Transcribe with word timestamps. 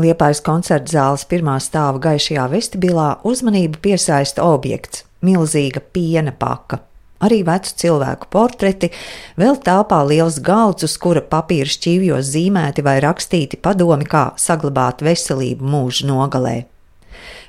Liepājas 0.00 0.40
koncerta 0.44 0.94
zāles 0.94 1.26
pirmā 1.28 1.58
stāva 1.60 2.00
gaišajā 2.00 2.46
vestibilā 2.52 3.08
uzmanību 3.26 3.82
piesaista 3.84 4.44
objekts- 4.46 5.04
milzīga 5.26 5.82
piena 5.92 6.32
paka. 6.32 6.80
Arī 7.20 7.42
vecu 7.44 7.74
cilvēku 7.82 8.30
portreti, 8.32 8.90
vēl 9.36 9.58
telpā 9.60 10.00
liels 10.08 10.38
galds, 10.40 10.84
uz 10.84 10.96
kura 10.96 11.20
papīra 11.20 11.68
šķīvjos 11.68 12.32
zīmēti 12.32 12.82
vai 12.82 13.00
rakstīti 13.00 13.60
padomi, 13.60 14.08
kā 14.08 14.32
saglabāt 14.40 15.04
veselību 15.04 15.60
mūža 15.60 16.08
nogalē. 16.08 16.69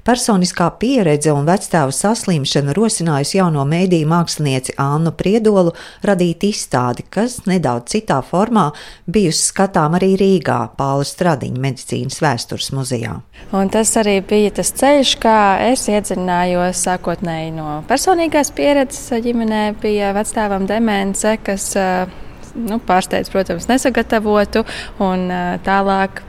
Personiskā 0.02 0.66
pieredze 0.82 1.30
un 1.30 1.46
vecstāvu 1.46 1.94
saslimšana 1.94 2.74
rosinājusi 2.74 3.38
jauno 3.38 3.62
mēdīju 3.70 4.08
mākslinieci 4.10 4.74
Annu 4.82 5.12
Priedolu 5.14 5.76
radīt 6.08 6.42
izstādi, 6.48 7.06
kas 7.06 7.44
nedaudz 7.46 7.94
citā 7.94 8.18
formā 8.26 8.72
bijusi 9.06 9.44
skatām 9.52 10.00
arī 10.00 10.16
Rīgā, 10.18 10.58
Pāla 10.80 11.06
Stradiņa 11.06 11.62
medicīnas 11.62 12.18
vēstures 12.24 12.72
muzejā. 12.74 13.20
Un 13.54 13.70
tas 13.70 13.94
arī 14.02 14.18
bija 14.26 14.56
tas 14.58 14.74
ceļš, 14.82 15.14
kā 15.22 15.38
es 15.68 15.86
iedziļinājos 15.94 16.82
sākotnēji 16.88 17.54
no 17.60 17.78
personīgās 17.92 18.50
pieredzes 18.58 19.22
ģimenē 19.22 19.62
pie 19.86 20.00
vecstāvam 20.18 20.66
demence, 20.66 21.36
kas 21.46 21.76
nu, 22.58 22.82
pārsteidz, 22.90 23.30
protams, 23.30 23.70
nesagatavotu 23.70 24.66
un 24.98 25.30
tālāk 25.62 26.26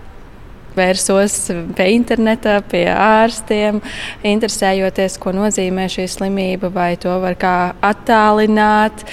vērsos 0.77 1.37
pie 1.77 1.89
interneta, 1.97 2.59
pie 2.69 2.85
ārstiem, 2.93 3.81
interesējoties, 4.27 5.19
ko 5.23 5.35
nozīmē 5.37 5.89
šī 5.93 6.09
slimība, 6.11 6.73
vai 6.73 6.95
to 7.01 7.15
var 7.23 7.37
kā 7.41 7.57
attālināt, 7.85 9.05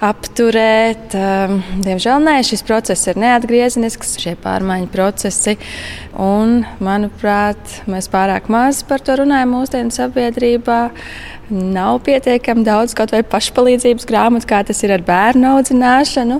apturēt. 0.00 1.14
Ehm, 1.14 1.60
diemžēl 1.84 2.22
nē, 2.24 2.38
šis 2.46 2.64
process 2.66 3.10
ir 3.10 3.20
neatgriezenisks, 3.20 4.16
šie 4.22 4.36
pārmaiņu 4.40 4.88
procesi. 4.92 5.56
Un, 6.20 6.58
manuprāt, 6.84 7.78
mēs 7.88 8.10
pārāk 8.12 8.50
maz 8.52 8.82
par 8.84 9.00
to 9.00 9.14
runājam 9.22 9.54
mūsdienu 9.54 9.94
sabiedrībā 9.94 10.80
nav 11.50 12.02
pietiekami 12.04 12.64
daudz 12.66 12.92
kaut 12.98 13.14
vai 13.14 13.22
pašpalīdzības 13.24 14.04
grāmatu, 14.10 14.48
kā 14.50 14.60
tas 14.68 14.84
ir 14.84 14.92
ar 14.98 15.04
bērnu 15.06 15.48
audzināšanu. 15.54 16.38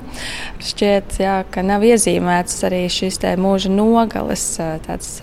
Šķiet, 0.69 1.17
jā, 1.25 1.41
ka 1.51 1.65
nav 1.65 1.87
iezīmēts 1.89 2.61
arī 2.69 2.85
šis 2.93 3.23
mūža 3.41 3.73
nogales 3.73 4.45
tāds 4.85 5.17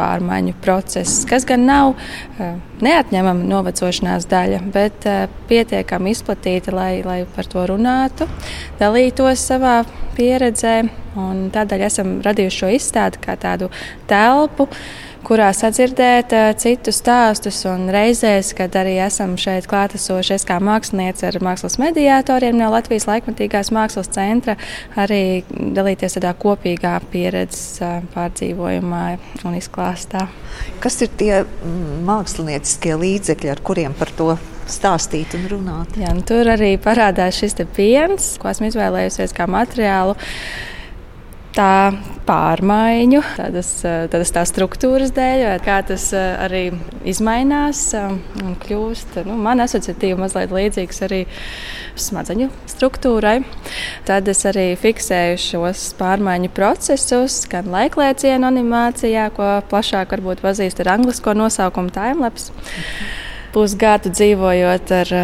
pārmaiņu 0.00 0.56
process, 0.64 1.24
kas 1.28 1.44
gan 1.48 1.66
nav 1.68 1.94
neatņemama 2.80 3.44
novecošanās 3.50 4.28
daļa, 4.30 4.62
bet 4.72 5.04
pietiekami 5.50 6.14
izplatīta, 6.14 6.72
lai, 6.74 6.92
lai 7.04 7.20
par 7.36 7.48
to 7.50 7.66
runātu, 7.68 8.28
dalītos 8.80 9.44
savā 9.52 9.82
pieredzē. 10.16 10.80
Tādēļ 11.54 11.86
esam 11.88 12.18
radījuši 12.24 12.60
šo 12.62 12.72
izstādi 12.76 13.20
kā 13.24 13.34
tādu 13.40 13.70
telpu 14.10 14.68
kurā 15.26 15.50
sadzirdēt 15.56 16.34
uh, 16.36 16.50
citus 16.60 17.00
stāstus. 17.02 17.62
Reizēs, 17.94 18.52
kad 18.56 18.74
arī 18.78 18.96
esam 19.04 19.36
šeit 19.40 19.68
klātesoši, 19.70 20.36
es 20.36 20.46
kā 20.48 20.58
māksliniece 20.62 21.28
ar 21.28 21.40
mākslas 21.44 21.78
mediātoriem 21.82 22.58
no 22.58 22.70
Latvijas 22.74 23.08
laikmatīgās 23.10 23.72
mākslas 23.74 24.10
centra, 24.14 24.56
arī 25.00 25.42
dalīties 25.50 26.18
tādā 26.18 26.32
kopīgā 26.40 26.96
pieredzes 27.12 27.80
uh, 27.84 28.00
pārdzīvojumā 28.14 29.04
un 29.44 29.58
izklāstā. 29.58 30.26
Kas 30.82 31.00
ir 31.04 31.12
tie 31.20 31.34
mākslinieciskie 32.06 32.96
līdzekļi, 33.00 33.52
ar 33.52 33.62
kuriem 33.64 33.96
par 33.98 34.12
to 34.16 34.34
stāstīt 34.70 35.34
un 35.38 35.46
runāt. 35.50 35.96
Jā, 36.00 36.12
un 36.14 36.22
tur 36.26 36.48
arī 36.52 36.74
parādās 36.82 37.40
šis 37.40 37.58
piens, 37.76 38.34
ko 38.40 38.50
esmu 38.52 38.70
izvēlējusies 38.70 39.34
kā 39.36 39.48
materiālu 39.50 40.16
tā 41.60 41.92
pārmaiņu, 42.28 43.20
tādas, 43.36 43.70
tādas 43.82 44.32
tā 44.32 44.44
struktūras 44.48 45.12
dēļ, 45.16 45.44
kā 45.64 45.80
tas 45.86 46.06
arī 46.16 46.70
izmainās 47.08 47.82
un 47.98 48.54
kļūst. 48.62 49.20
Nu, 49.28 49.36
man 49.40 49.60
asociatīvi 49.64 50.18
mazliet 50.20 50.54
līdzīgs 50.54 51.02
arī 51.06 51.20
smadzeņu 52.00 52.48
struktūrai. 52.70 53.40
Tad 54.08 54.30
es 54.32 54.44
arī 54.48 54.70
fiksēju 54.80 55.40
šos 55.42 55.84
pārmaiņu 56.00 56.52
procesus, 56.56 57.42
gan 57.50 57.68
laiklēcienu 57.74 58.48
animācijā, 58.48 59.28
ko 59.36 59.52
plašāk 59.70 60.16
varbūt 60.16 60.44
pazīst 60.44 60.80
ar 60.84 60.94
anglisko 60.96 61.36
nosaukumu 61.36 61.92
timelapse. 61.96 62.54
Pusgadu 63.50 64.12
dzīvojot 64.14 64.92
ar 65.02 65.16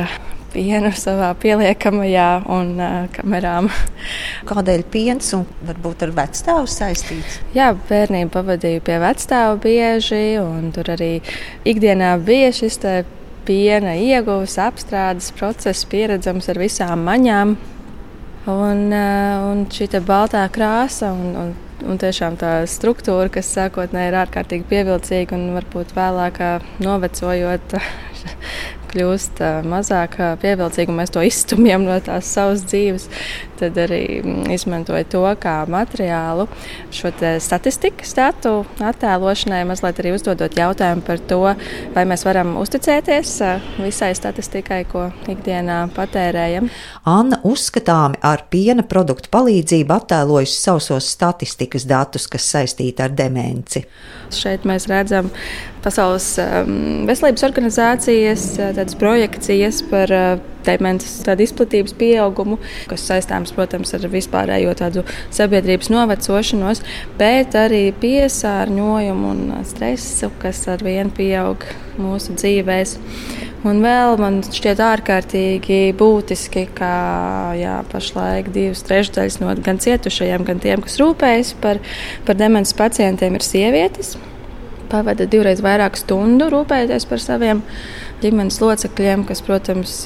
pienu 0.56 0.92
savā 0.96 1.28
pieliekamajā 1.40 2.28
un 2.52 2.72
uh, 2.80 2.94
kamerām. 3.12 3.68
Kādēļ 4.48 4.84
piens 4.92 5.34
un 5.36 5.44
varbūt 5.68 6.06
ar 6.06 6.14
vecstāvu 6.16 6.70
saistīts? 6.70 7.40
Jā, 7.56 7.74
bērnību 7.90 8.32
pavadīju 8.32 8.84
pie 8.86 8.96
vecstāvu 9.02 9.60
bieži, 9.66 10.24
un 10.40 10.72
tur 10.76 10.94
arī 10.96 11.12
ikdienā 11.68 12.14
bija 12.24 12.54
šis 12.56 12.80
piena 13.46 13.94
ieguves, 14.00 14.56
apstrādes 14.58 15.30
process, 15.36 15.86
pieredzams 15.86 16.48
ar 16.50 16.58
visām 16.64 17.04
maņām. 17.06 17.54
Un, 18.46 18.82
un 18.94 19.62
šī 19.74 19.88
baltā 20.06 20.44
krāsa 20.54 21.10
un, 21.14 21.30
un 21.42 21.54
Un 21.84 21.98
tiešām 22.00 22.38
tā 22.40 22.50
struktūra, 22.70 23.28
kas 23.28 23.50
sākotnēji 23.52 24.08
ir 24.08 24.16
ārkārtīgi 24.22 24.64
pievilcīga 24.70 25.36
un 25.36 25.50
varbūt 25.58 25.92
vēlāk 25.92 26.40
novecojot, 26.80 27.74
kļūst 28.96 29.42
mazāk 29.68 30.16
pievilcīga 30.40 30.92
un 30.92 31.00
mēs 31.02 31.12
to 31.12 31.22
izstumjam 31.24 31.84
no 31.84 31.98
tās 32.04 32.28
savas 32.32 32.64
dzīves, 32.64 33.08
tad 33.60 33.76
arī 33.80 34.00
izmantoju 34.54 35.08
to 35.12 35.22
kā 35.40 35.58
materiālu. 35.70 36.46
Šo 36.94 37.12
statistikas 37.42 38.14
datu 38.16 38.54
attēlošanai 38.80 39.62
mazliet 39.68 40.00
arī 40.00 40.14
uzdodot 40.16 40.56
jautājumu 40.56 41.04
par 41.06 41.20
to, 41.28 41.40
vai 41.94 42.06
mēs 42.08 42.24
varam 42.26 42.54
uzticēties 42.60 43.34
visai 43.82 44.12
statistikai, 44.16 44.82
ko 44.88 45.08
ikdienā 45.28 45.82
patērējam. 45.96 46.70
Anna 47.08 47.40
uzskatāmi 47.44 48.20
ar 48.24 48.46
piena 48.52 48.84
produktu 48.86 49.32
palīdzību 49.36 49.96
attēlojusi 50.00 50.60
sausos 50.62 51.12
statistikas 51.16 51.88
datus, 51.88 52.28
kas 52.32 52.48
saistīti 52.56 53.04
ar 53.04 53.16
demenci. 53.16 53.84
Šeit 54.34 54.64
mēs 54.68 54.88
redzam 54.90 55.30
Pasaules 55.86 56.32
veselības 57.06 57.44
organizācijas 57.46 58.46
tādas 58.86 58.98
projekcijas 59.00 59.82
par 59.90 60.10
uh, 60.14 60.38
demences 60.62 61.24
izplatības 61.26 61.94
pieaugumu, 61.98 62.58
kas 62.86 63.02
saistāms, 63.02 63.50
protams, 63.54 63.92
ar 63.94 64.06
vispārējo 64.10 64.74
tādu 64.78 65.02
sabiedrības 65.34 65.90
novecošanos, 65.90 66.82
bet 67.18 67.54
arī 67.58 67.90
piesārņojumu 67.98 69.32
un 69.32 69.64
stresu, 69.66 70.30
kas 70.38 70.62
ar 70.70 70.84
vienu 70.86 71.10
pieaug 71.10 71.66
mūsu 71.98 72.36
dzīvēm. 72.38 72.94
Un 73.66 73.82
vēl 73.82 74.14
man 74.22 74.38
šķiet 74.46 74.78
ārkārtīgi 74.84 75.80
būtiski, 75.98 76.68
ka 76.76 76.92
jā, 77.58 77.80
pašlaik 77.90 78.52
divas 78.54 78.84
trešdaļas 78.86 79.40
no 79.42 79.50
gan 79.66 79.82
cietušajiem, 79.82 80.46
gan 80.46 80.62
tiem, 80.62 80.86
kas 80.86 81.00
rūpējas 81.02 81.56
par, 81.58 81.82
par 82.28 82.38
demences 82.38 82.78
pacientiem, 82.78 83.34
ir 83.34 83.46
sievietes 83.46 84.14
pavada 84.90 85.26
divreiz 85.30 85.62
vairāk 85.64 85.98
stundu 85.98 86.48
rūpējoties 86.52 87.06
par 87.10 87.22
saviem 87.22 87.62
ģimenes 88.22 88.60
locekļiem, 88.62 89.26
kas, 89.28 89.42
protams, 89.46 89.96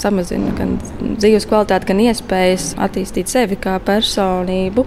samazina 0.00 0.54
gan 0.58 0.76
dzīves 1.02 1.48
kvalitāti, 1.50 1.90
gan 1.92 2.02
iespējas 2.08 2.72
attīstīt 2.88 3.32
sevi 3.32 3.60
kā 3.60 3.78
personību 3.84 4.86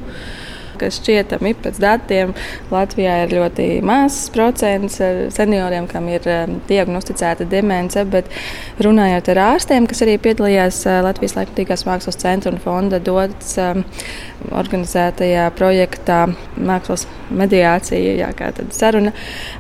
kas 0.78 1.00
šķietami 1.02 1.54
pēc 1.62 1.80
datiem 1.82 2.34
Latvijā 2.72 3.16
ir 3.24 3.36
ļoti 3.38 3.68
mazs 3.86 4.30
procents 4.34 5.00
senioriem, 5.36 5.88
kam 5.90 6.08
ir 6.12 6.28
diagnosticēta 6.70 7.48
demence. 7.50 8.04
Bet 8.12 8.30
runājot 8.84 9.32
ar 9.34 9.44
ārstiem, 9.48 9.88
kas 9.90 10.04
arī 10.06 10.18
piedalījās 10.22 10.84
Latvijas 11.06 11.38
Laikmatīgās 11.40 11.88
mākslas 11.90 12.22
centra 12.22 12.54
un 12.54 12.62
fonda 12.64 13.02
dots 13.04 13.58
organizētajā 14.48 15.50
projektā 15.58 16.24
Mākslas 16.58 17.08
mediācija, 17.34 18.18
jā, 18.22 18.32
kā 18.38 18.54
tad 18.56 18.74
saruna, 18.76 19.14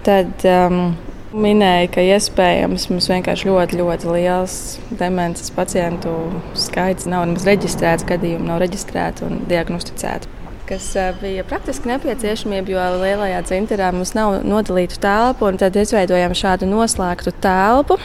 tad 0.05 0.45
um, 0.47 0.93
minēja, 1.37 1.89
ka 1.93 2.03
iespējams 2.03 2.87
mums 2.91 3.09
vienkārši 3.11 3.49
ļoti, 3.49 3.79
ļoti 3.81 4.09
liels 4.15 4.55
demences 4.99 5.53
pacientu 5.55 6.15
skaits 6.57 7.07
nav 7.09 7.27
nemaz 7.29 7.45
reģistrēts, 7.47 8.07
gadījumi 8.09 8.49
nav 8.49 8.61
reģistrēti 8.65 9.27
un 9.27 9.45
diagnosticēti 9.51 10.35
kas 10.67 10.89
bija 11.21 11.45
praktiski 11.47 11.87
nepieciešamība, 11.87 12.73
jo 12.73 12.87
lielajā 12.99 13.37
dzinterā 13.47 13.91
mums 13.95 14.11
nav 14.17 14.41
nodalīta 14.43 14.99
telpa. 14.99 15.53
Tad 15.61 15.77
izveidojām 15.79 16.35
šādu 16.35 16.67
noslēgtu 16.67 17.31
telpu, 17.39 17.95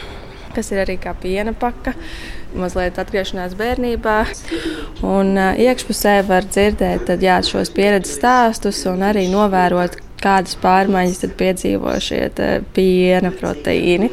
kas 0.55 0.71
ir 0.71 0.83
arī 0.85 0.95
kā 1.01 1.11
piena 1.19 1.51
paka 1.51 1.91
mazliet 2.55 2.99
atgriešanās 3.01 3.57
bērnībā. 3.59 4.17
Un 5.03 5.35
iekšpusē 5.35 6.19
var 6.29 6.47
dzirdēt 6.47 7.07
tad, 7.09 7.25
jā, 7.25 7.41
šos 7.43 7.73
pieredzes 7.73 8.15
stāstus 8.19 8.83
un 8.89 9.03
arī 9.09 9.25
novērot, 9.31 9.99
kādas 10.23 10.55
pārmaiņas 10.63 11.25
piedzīvo 11.37 11.93
šie 12.03 12.23
piena 12.75 13.31
proteīni. 13.35 14.09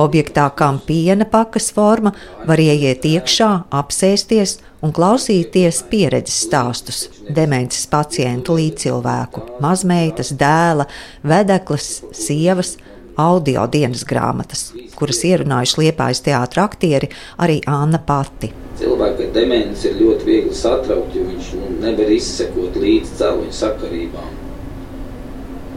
Objektā, 0.00 0.48
kam 0.58 0.80
piena 0.82 1.26
pakas 1.30 1.70
forma, 1.74 2.14
var 2.48 2.60
ieiet 2.60 3.06
iekšā, 3.06 3.50
apsēsties 3.70 4.58
un 4.84 4.92
klausīties 4.94 5.84
pieredzes 5.90 6.42
stāstus, 6.48 7.04
demences 7.30 7.86
pacientu 7.90 8.58
līdzcilvēku, 8.58 9.44
mazmeitas, 9.64 10.34
dēla, 10.40 10.88
vedeklas, 11.22 12.02
sievas, 12.12 12.74
audio 13.16 13.68
dienas 13.70 14.02
grāmatas, 14.08 14.72
kuras 14.98 15.22
ierunājuši 15.26 15.80
liepājas 15.84 16.22
teātra 16.26 16.66
aktieri 16.66 17.10
arī 17.38 17.60
Anna 17.70 18.02
pati. 18.02 18.50
Cilvēka 18.80 19.30
demence 19.36 19.86
ir 19.86 20.00
ļoti 20.00 20.26
viegli 20.26 20.56
satraukt, 20.58 21.14
jo 21.14 21.28
viņš 21.28 21.52
nu, 21.60 21.74
nevar 21.84 22.10
izsekot 22.10 22.74
līdz 22.82 23.14
cēloņa 23.20 23.54
sakarībām. 23.60 24.43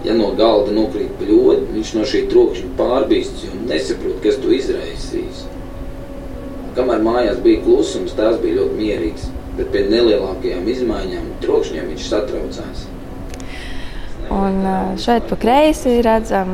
Ja 0.05 0.13
no 0.15 0.29
galda 0.37 0.73
nokrīt 0.75 1.15
pļodi, 1.19 1.71
viņš 1.73 1.93
no 1.97 2.03
šī 2.07 2.25
trokšņa 2.31 2.73
pārbīsts 2.77 3.47
un 3.49 3.65
nesaprot, 3.69 4.19
kas 4.23 4.37
to 4.43 4.51
izraisīs. 4.55 5.45
Kamēr 6.77 7.01
mājās 7.01 7.39
bija 7.41 7.63
klusums, 7.65 8.13
tās 8.17 8.37
bija 8.43 8.59
ļoti 8.59 8.77
mierīgs, 8.77 9.31
bet 9.57 9.71
pie 9.73 9.87
nelielākajām 9.89 10.69
izmaiņām 10.75 11.31
trokšņiem 11.41 11.89
viņš 11.93 12.05
satraucās. 12.11 12.85
Un 14.37 14.61
šeit 15.01 15.25
pa 15.29 15.39
kreisi 15.39 15.97
redzam 16.05 16.53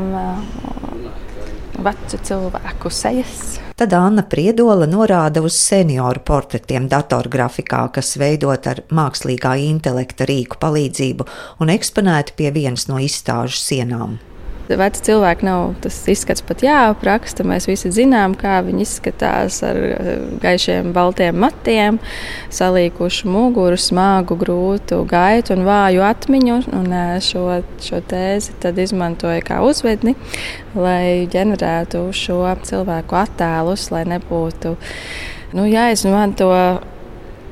vecu 1.83 2.19
cilvēku 2.29 2.91
sejas. 2.93 3.62
Tad 3.75 3.93
Anna 3.97 4.21
Priedola 4.29 4.85
norāda 4.85 5.41
uz 5.41 5.55
senioru 5.57 6.21
portretiem 6.25 6.85
datorgrafikā, 6.91 7.87
kas 7.95 8.13
veidot 8.21 8.69
ar 8.69 8.83
mākslīgā 8.93 9.55
intelekta 9.65 10.27
rīku 10.29 10.59
palīdzību 10.61 11.25
un 11.63 11.73
eksponēti 11.73 12.37
pie 12.37 12.53
vienas 12.53 12.85
no 12.91 13.01
izstāžu 13.01 13.57
sienām. 13.57 14.19
Veci 14.63 15.01
cilvēki 15.09 15.43
nav 15.43 15.73
tas 15.83 15.97
izskats 16.07 16.43
pat 16.45 16.61
jāapraksta. 16.63 17.43
Mēs 17.47 17.67
visi 17.67 17.91
zinām, 17.91 18.31
kā 18.39 18.61
viņi 18.63 18.85
izskatās 18.85 19.59
ar 19.67 19.79
eh, 19.89 20.11
gaišiem, 20.43 20.93
baltiem 20.95 21.35
matiem, 21.43 21.99
salīkušu 22.53 23.27
muguru, 23.31 23.77
smagu, 23.79 24.37
grūtu 24.39 25.01
gaitu 25.09 25.57
un 25.57 25.65
vāju 25.67 26.05
atmiņu. 26.07 26.59
Un 26.79 26.87
eh, 26.95 27.15
šo, 27.23 27.59
šo 27.83 27.99
tēzi 28.07 28.55
izmantoja 28.83 29.43
kā 29.43 29.59
uzvedni, 29.67 30.15
lai 30.75 31.27
ģenerētu 31.31 32.05
šo 32.15 32.39
cilvēku 32.63 33.19
attēlus, 33.19 33.89
lai 33.91 34.05
nebūtu 34.15 34.77
nu, 35.53 35.67
jāizmanto 35.67 36.53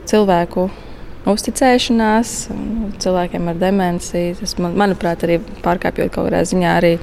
cilvēku 0.08 0.70
uzticēšanās 1.30 2.32
cilvēkiem 3.02 3.52
ar 3.52 3.60
demenciju. 3.62 4.38
Tas, 4.40 4.56
man, 4.62 4.76
manuprāt, 4.80 5.26
arī 5.28 5.38
pārkāpjot 5.66 6.14
kaut 6.14 6.30
kādā 6.30 6.42
ziņā 6.48 6.74
arī 6.80 6.96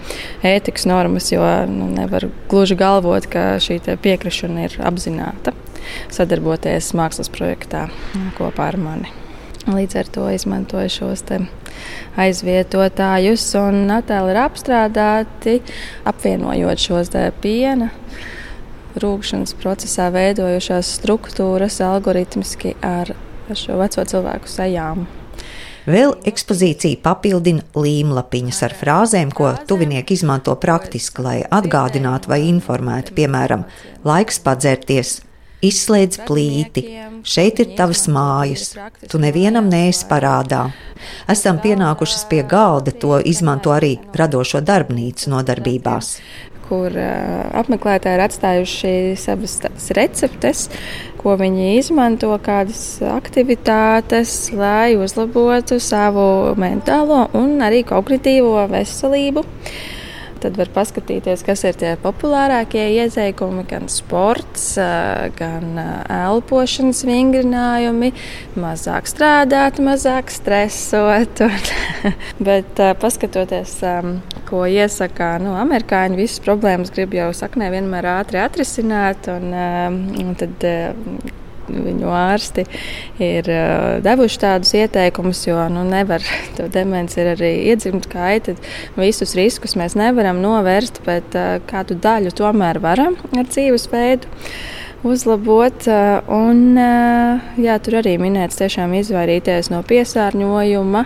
ētikas 0.46 0.88
normas, 0.90 1.30
jo 1.32 1.44
nu, 1.70 1.90
nevar 1.94 2.28
gluži 2.50 2.78
galvot, 2.78 3.28
ka 3.30 3.56
šī 3.62 3.80
piekrišana 4.02 4.66
ir 4.66 4.78
apzināta 4.82 5.54
sadarboties 6.12 6.92
mākslas 6.98 7.30
projektā 7.32 7.86
kopā 8.38 8.72
ar 8.72 8.78
mani. 8.80 9.14
Līdz 9.68 9.98
ar 10.00 10.08
to 10.08 10.24
izmantoju 10.32 10.90
šos 10.92 11.24
aizvietotājus, 12.18 13.44
un 13.60 13.90
attēli 13.92 14.32
ir 14.32 14.40
apstrādāti, 14.40 15.58
apvienojot 16.08 16.80
šos 16.82 17.12
piena 17.42 17.90
rūkšanas 18.98 19.54
procesā 19.60 20.08
veidojušās 20.14 20.94
struktūras 20.98 21.78
algoritmiski 21.84 22.74
ar 22.82 23.12
ar 23.50 23.58
šo 23.58 23.78
veco 23.80 24.04
cilvēku 24.12 24.50
sejām. 24.50 25.06
Vēl 25.88 26.12
ekspozīcija 26.28 27.00
papildina 27.00 27.62
līmlapiņas 27.78 28.58
ar 28.66 28.74
frāzēm, 28.76 29.30
ko 29.32 29.54
tuvinieki 29.68 30.18
izmanto 30.18 30.52
praktiski, 30.60 31.24
lai 31.24 31.38
atgādinātu 31.48 32.28
vai 32.28 32.42
informētu, 32.50 33.14
piemēram, 33.16 33.64
laiks 34.04 34.36
padzerties, 34.44 35.14
izslēdz 35.64 36.20
plīti, 36.28 36.84
šeit 37.24 37.62
ir 37.64 37.72
tavas 37.78 38.04
mājas, 38.12 38.74
tu 39.08 39.20
nevienam 39.22 39.70
neesi 39.72 40.04
parādā. 40.10 40.66
Esam 41.30 41.56
pienākušas 41.62 42.26
pie 42.28 42.42
galda, 42.44 42.92
to 42.92 43.16
izmanto 43.24 43.72
arī 43.72 43.96
radošo 44.18 44.60
darbnīcu 44.60 45.32
nodarbībās 45.32 46.18
kur 46.68 46.94
apmeklētāji 46.98 48.18
ir 48.18 48.24
atstājuši 48.24 48.94
savas 49.20 49.58
receptes, 49.98 50.66
ko 51.18 51.34
viņi 51.40 51.74
izmanto, 51.78 52.30
kādas 52.44 53.00
aktivitātes, 53.08 54.34
lai 54.54 54.94
uzlabotu 55.00 55.80
savu 55.82 56.54
mentālo 56.60 57.26
un 57.38 57.58
arī 57.64 57.82
kognitīvo 57.88 58.68
veselību. 58.70 59.44
Tad 60.38 60.58
var 60.58 60.68
paskatīties, 60.74 61.42
kas 61.46 61.64
ir 61.66 61.78
tie 61.78 61.92
populārākie 62.02 62.84
ieteikumi, 63.00 63.64
gan 63.68 63.88
sports, 63.90 64.70
gan 65.38 65.80
elpošanas 66.14 67.02
vingrinājumi, 67.08 68.12
mazāk 68.58 69.10
strādāt, 69.10 69.80
mazāk 69.82 70.30
stresot. 70.30 71.42
Bet 72.50 72.78
paskatoties, 73.02 73.74
ko 74.48 74.62
iesaka 74.70 75.34
nu, 75.42 75.56
amerikāņi, 75.58 76.20
visas 76.22 76.44
problēmas 76.44 76.94
grib 76.94 77.18
jau 77.18 77.32
saknē 77.36 77.72
vienmēr 77.74 78.12
ātri 78.18 78.42
atrisināt. 78.44 79.30
Un, 79.34 79.50
un 80.22 80.38
tad, 80.38 80.70
viņu 81.68 82.10
ārsti 82.12 82.64
ir 83.22 83.48
uh, 83.52 83.98
devuši 84.04 84.40
tādus 84.42 84.74
ieteikumus, 84.78 85.44
jo 85.48 85.60
nu, 85.72 85.84
nevar 85.88 86.24
to 86.56 86.68
demenci 86.72 87.20
ir 87.22 87.32
arī 87.34 87.52
iedzimta 87.72 88.10
kaita. 88.12 88.56
Visus 88.98 89.36
riskus 89.38 89.76
mēs 89.78 89.96
nevaram 89.98 90.42
novērst, 90.44 91.02
bet 91.06 91.36
uh, 91.38 91.58
kādu 91.68 91.98
daļu 91.98 92.34
tomēr 92.38 92.82
varam 92.84 93.18
ar 93.36 93.48
dzīvesveidu 93.48 94.30
uzlabot. 95.06 95.86
Un, 96.34 96.62
jā, 97.62 97.76
tur 97.84 98.00
arī 98.00 98.16
minēts 98.18 98.58
tiešām 98.58 98.96
izvairīties 98.98 99.70
no 99.70 99.84
piesārņojuma. 99.86 101.04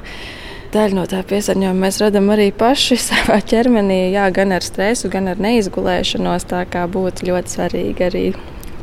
Daļu 0.73 0.97
no 0.97 1.03
tā 1.05 1.19
piesārņojuma 1.29 1.85
mēs 1.85 2.01
radām 2.01 2.31
arī 2.33 2.49
paši 2.57 2.97
savā 3.11 3.43
ķermenī, 3.45 4.07
jā, 4.15 4.31
gan 4.33 4.57
ar 4.57 4.65
stresu, 4.65 5.13
gan 5.13 5.29
ar 5.29 5.43
neizgulēšanos. 5.43 6.49
Tā 6.49 6.65
kā 6.73 6.87
būtu 6.89 7.29
ļoti 7.29 7.57
svarīgi 7.59 8.09
arī 8.09 8.27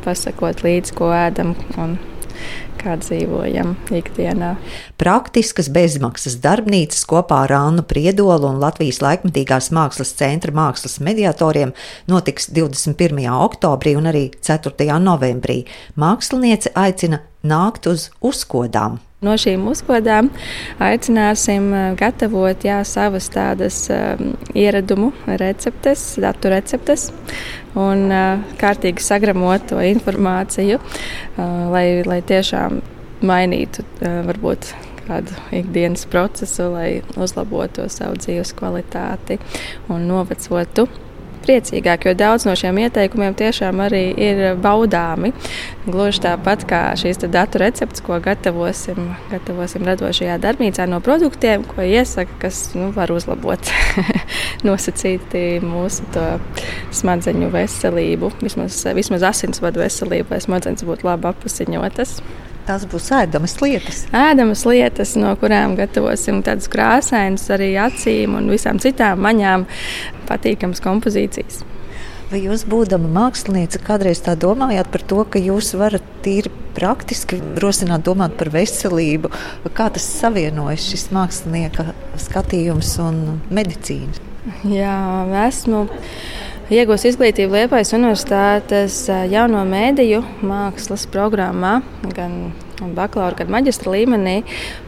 pasakot 0.04 0.64
līdzi, 0.66 0.96
ko 0.96 1.10
ēdam 1.14 1.54
un 1.80 1.98
kā 2.80 2.96
dzīvojam 3.00 3.74
ikdienā. 3.92 4.54
Praktiskas 5.00 5.68
bezmaksas 5.72 6.38
darbnīcas 6.44 7.04
kopā 7.08 7.42
ar 7.46 7.54
Annu 7.58 7.84
Priedolu 7.88 8.48
un 8.48 8.60
Latvijas 8.62 9.02
laikmatīgās 9.04 9.70
mākslas 9.76 10.14
centra 10.16 10.54
mākslas 10.56 10.98
mediatoriem 11.04 11.74
notiks 12.10 12.48
21. 12.56 13.28
oktobrī 13.48 13.96
un 14.00 14.08
arī 14.12 14.24
4. 14.40 14.88
novembrī. 15.04 15.62
Māksliniece 16.00 16.72
aicina 16.78 17.22
nākt 17.44 17.90
uz 17.90 18.08
uzkodām. 18.24 19.00
No 19.20 19.34
šīm 19.36 19.66
uzkodām 19.68 20.30
aicināsim 20.80 21.66
eh, 21.76 21.82
gatavot 22.00 22.62
jā, 22.64 22.78
savas 22.88 23.26
tādas 23.28 23.82
um, 23.92 24.30
ieradumu 24.56 25.10
receptes, 25.42 26.14
datu 26.24 26.48
receptes 26.48 27.10
un 27.76 28.06
uh, 28.08 28.40
kārtīgi 28.62 29.04
sagramot 29.04 29.66
to 29.68 29.82
informāciju, 29.84 30.80
uh, 30.80 31.44
lai, 31.68 31.84
lai 32.08 32.22
tiešām 32.24 32.80
mainītu 33.20 33.84
uh, 33.84 34.22
varbūt 34.30 34.72
kādu 35.04 35.36
ikdienas 35.52 36.06
procesu, 36.08 36.70
lai 36.72 36.88
uzlabotu 37.20 37.90
savu 37.92 38.16
dzīves 38.24 38.56
kvalitāti 38.56 39.36
un 39.92 40.08
novecotu 40.08 40.88
priecīgāk, 41.50 42.06
jo 42.06 42.14
daudz 42.14 42.46
no 42.46 42.54
šiem 42.58 42.78
ieteikumiem 42.84 43.34
tiešām 43.38 43.82
arī 43.82 44.04
ir 44.14 44.42
baudāmi. 44.62 45.32
Gluži 45.88 46.22
tāpat 46.22 46.66
kā 46.70 46.82
šīs 47.00 47.18
datu 47.26 47.60
receptes, 47.62 48.02
ko 48.04 48.20
gatavosim, 48.22 49.14
gatavosim 49.32 49.86
radošajā 49.88 50.38
darbnīcā 50.42 50.86
no 50.90 51.00
produktiem, 51.04 51.64
ko 51.66 51.82
iesaka, 51.82 52.38
kas 52.44 52.62
nu, 52.78 52.90
var 52.94 53.10
uzlabot 53.14 53.72
nosacīti 54.68 55.44
mūsu 55.64 56.06
smadzeņu 57.00 57.50
veselību, 57.54 58.34
vismaz, 58.44 58.84
vismaz 58.96 59.26
asinsvadu 59.32 59.82
veselību, 59.82 60.30
lai 60.34 60.44
smadzenes 60.44 60.86
būtu 60.86 61.08
labi 61.08 61.30
apziņotas. 61.32 62.20
Tās 62.68 62.84
būs 62.90 63.08
ēdamas 63.16 63.56
lietas. 63.62 64.04
Ēdamas 64.14 64.62
lietas, 64.68 65.16
no 65.18 65.32
kurām 65.40 65.74
gatavosim 65.78 66.42
tādus 66.46 66.70
krāsainus 66.70 67.48
arī 67.54 67.72
acīm 67.80 68.36
un 68.38 68.50
visām 68.52 68.78
citām 68.82 69.22
maņām 69.24 69.66
patīkamas 70.28 70.82
kompozīcijas. 70.84 71.64
Vai 72.30 72.44
jūs, 72.44 72.62
būdama 72.70 73.08
mākslinieca, 73.10 73.80
kādreiz 73.82 74.20
tā 74.22 74.36
domājāt 74.38 74.92
par 74.92 75.02
to, 75.10 75.24
ka 75.26 75.40
jūs 75.42 75.72
varat 75.74 76.04
tīri 76.22 76.52
praktiski 76.76 77.40
rosināt, 77.58 78.04
domāt 78.06 78.36
par 78.38 78.52
veselību? 78.54 79.32
Kā 79.74 79.88
tas 79.90 80.06
savienojas 80.20 80.84
šis 80.92 81.08
mākslinieka 81.16 81.88
skatījums 82.22 82.92
un 83.02 83.40
medicīna? 83.50 84.28
Jā, 84.70 84.94
esmu 85.48 85.88
iegūst 86.70 87.08
izglītību 87.10 87.56
Liepājas 87.56 87.90
Universitātes 87.96 89.02
jauno 89.30 89.62
mēdīju 89.66 90.20
mākslas 90.46 91.06
programmā, 91.10 91.80
gan 92.14 92.52
bakalaura, 92.94 93.40
gan 93.40 93.50
maģistra 93.52 93.92
līmenī. 93.92 94.36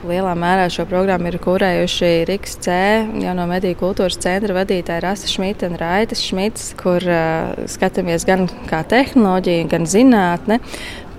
Lielā 0.06 0.32
mērā 0.38 0.68
šo 0.72 0.86
programmu 0.88 1.32
ir 1.32 1.38
kurējuši 1.42 2.12
Rīgas 2.28 2.56
C, 2.62 2.76
jauno 3.24 3.48
mediju 3.50 3.80
kultūras 3.82 4.20
centra 4.22 4.56
vadītāji 4.60 5.04
Rasa 5.04 5.30
Šmita 5.32 5.68
un 5.68 5.78
Raitas 5.80 6.22
Šmits, 6.22 6.70
kur 6.80 7.02
uh, 7.02 7.66
skatāmies 7.70 8.26
gan 8.28 8.46
kā 8.70 8.84
tehnoloģiju, 8.88 9.68
gan 9.74 9.88
zinātne 9.90 10.62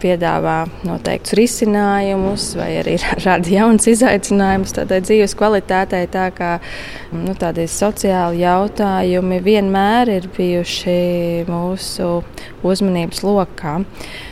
piedāvā 0.04 0.58
noteiktus 0.88 1.36
risinājumus, 1.40 2.50
vai 2.60 2.70
arī 2.82 2.98
rada 3.26 3.50
jaunas 3.50 3.88
izaicinājumus 3.92 4.76
tādai 4.76 5.00
dzīves 5.06 5.38
kvalitātei. 5.40 6.04
Tā 6.12 6.28
kā 6.36 6.52
nu, 7.16 7.36
tādi 7.40 7.66
sociāli 7.72 8.44
jautājumi 8.44 9.40
vienmēr 9.46 10.12
ir 10.18 10.30
bijuši 10.36 11.00
mūsu 11.50 12.12
uzmanības 12.68 13.24
lokā. 13.26 13.80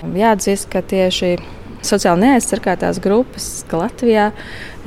Jāatzīst, 0.04 0.70
ka 0.72 0.84
tieši 0.84 1.36
sociāli 1.86 2.28
neaizsargātās 2.28 3.00
grupas 3.04 3.48
Latvijā 3.72 4.30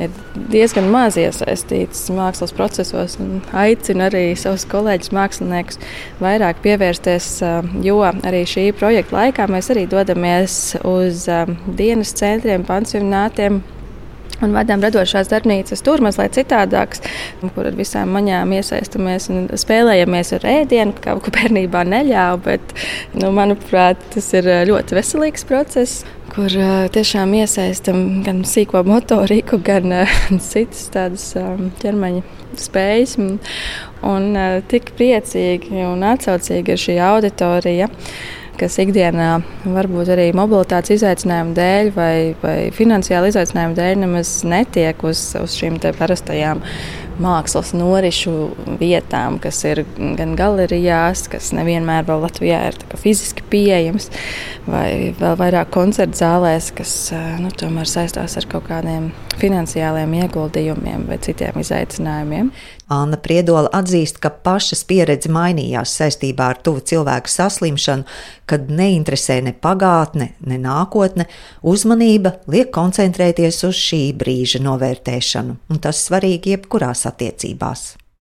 ir 0.03 0.15
diezgan 0.51 0.89
maz 0.93 1.19
iesaistītas 1.21 2.07
mākslas 2.15 2.55
procesos. 2.57 3.19
Aicinu 3.55 4.07
arī 4.09 4.25
savus 4.39 4.67
kolēģus, 4.71 5.13
māksliniekus, 5.15 5.79
vairāk 6.23 6.63
pievērsties, 6.65 7.29
jo 7.87 8.01
arī 8.05 8.43
šī 8.49 8.69
projekta 8.79 9.21
laikā 9.21 9.49
mēs 9.51 9.71
arī 9.75 9.87
dodamies 9.91 10.59
uz 10.83 11.29
dienas 11.79 12.15
centriem, 12.19 12.67
pansionātiem 12.67 13.63
un 14.43 14.55
vadām 14.55 14.83
radošās 14.83 15.31
darbnīcas 15.31 15.83
tur 15.85 16.03
mazliet 16.05 16.37
citādākas, 16.37 17.03
kur 17.55 17.69
ar 17.69 17.77
visām 17.79 18.13
maņām 18.17 18.55
iesaistamies 18.57 19.31
un 19.33 19.47
spēlējamies 19.61 20.35
ar 20.39 20.49
ēdienu, 20.55 20.97
kā 21.05 21.17
ko 21.23 21.33
bērnībā 21.35 21.85
neļāva. 21.89 22.41
Bet, 22.45 22.75
nu, 23.17 23.31
manuprāt, 23.37 24.03
tas 24.15 24.31
ir 24.37 24.51
ļoti 24.69 24.99
veselīgs 24.99 25.47
process, 25.49 26.05
kur 26.35 26.51
uh, 26.59 26.87
tiešām 26.91 27.35
iesaistam 27.39 27.99
gan 28.27 28.43
sīko 28.49 28.83
motoriku, 28.87 29.61
gan 29.63 29.93
uh, 29.95 30.15
citas 30.51 30.89
tādas 30.95 31.29
um, 31.39 31.69
ķermeņa 31.83 32.25
spējas. 32.59 33.17
Un, 33.23 33.37
un 34.03 34.33
uh, 34.35 34.57
tik 34.71 34.95
priecīgi 34.99 35.85
un 35.87 36.03
atsaucīgi 36.15 36.75
ir 36.75 36.83
šī 36.89 36.99
auditorija 37.07 37.91
kas 38.59 38.77
ikdienā 38.79 39.31
varbūt 39.67 40.13
arī 40.15 40.29
mobilitātes 40.37 41.01
izaicinājumu 41.01 41.57
dēļ 41.57 41.89
vai, 41.97 42.17
vai 42.39 42.59
finansiāla 42.75 43.33
izaicinājumu 43.33 43.75
dēļ 43.75 43.97
nemaz 44.05 44.31
netiek 44.47 45.03
uz, 45.03 45.25
uz 45.41 45.57
šīm 45.59 45.81
parastajām 45.83 46.63
mākslas 47.23 47.73
norišu 47.75 48.35
vietām, 48.79 49.41
kas 49.43 49.59
ir 49.67 49.83
gan 49.99 50.37
galerijās, 50.39 51.27
kas 51.31 51.51
nevienmēr 51.57 52.07
vēl 52.07 52.23
Latvijā 52.29 52.61
ir 52.71 52.79
fiziski 53.01 53.34
pieejams, 53.55 54.11
vai 54.67 55.15
vēl 55.19 55.39
vairāk 55.39 55.71
koncertu 55.75 56.19
zālēs, 56.19 56.73
kas 56.75 56.95
nu, 57.41 57.53
tomēr 57.55 57.89
saistās 57.89 58.35
ar 58.41 58.49
kaut 58.51 58.67
kādiem 58.69 59.13
finansiāliem 59.41 60.15
ieguldījumiem 60.25 61.07
vai 61.09 61.19
citiem 61.23 61.59
izaicinājumiem. 61.63 62.51
Anna 62.93 63.17
Priedola 63.21 63.71
atzīst, 63.75 64.21
ka 64.21 64.29
pašas 64.45 64.85
pieredze 64.89 65.31
mainījās 65.33 65.95
saistībā 65.99 66.51
ar 66.53 66.61
tuvu 66.65 66.85
cilvēku 66.85 67.33
saslimšanu, 67.33 68.05
kad 68.51 68.69
neinteresē 68.69 69.41
ne 69.47 69.55
pagātne, 69.57 70.35
ne 70.45 70.61
nākotne, 70.61 71.29
uzmanība 71.63 72.37
liek 72.53 72.73
koncentrēties 72.75 73.65
uz 73.71 73.81
šī 73.89 74.05
brīža 74.21 74.63
novērtēšanu, 74.65 75.59
un 75.71 75.85
tas 75.85 76.05
svarīgi 76.11 76.59
jebkurās 76.59 77.07
attiecībās. 77.11 77.95